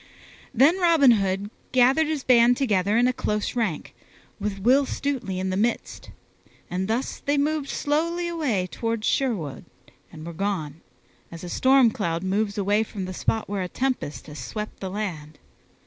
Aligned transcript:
Then 0.51 0.79
Robin 0.79 1.11
Hood 1.11 1.51
gathered 1.71 2.07
his 2.07 2.23
band 2.23 2.57
together 2.57 2.97
in 2.97 3.07
a 3.07 3.13
close 3.13 3.55
rank, 3.55 3.93
with 4.39 4.57
Will 4.57 4.87
Stutely 4.87 5.37
in 5.39 5.51
the 5.51 5.55
midst, 5.55 6.09
and 6.71 6.87
thus 6.87 7.19
they 7.19 7.37
moved 7.37 7.69
slowly 7.69 8.27
away 8.27 8.65
toward 8.65 9.05
Sherwood, 9.05 9.63
and 10.11 10.25
were 10.25 10.33
gone, 10.33 10.81
as 11.31 11.43
a 11.43 11.49
storm 11.49 11.91
cloud 11.91 12.23
moves 12.23 12.57
away 12.57 12.81
from 12.81 13.05
the 13.05 13.13
spot 13.13 13.47
where 13.47 13.61
a 13.61 13.67
tempest 13.69 14.25
has 14.25 14.39
swept 14.39 14.79
the 14.79 14.89
land. 14.89 15.37